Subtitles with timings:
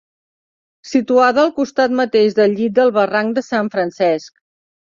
[0.91, 4.37] Situada al costat mateix del llit del barranc de Sant Francesc.